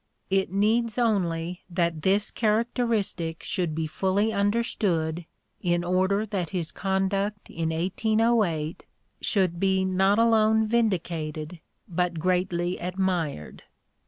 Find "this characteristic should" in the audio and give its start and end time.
2.01-3.75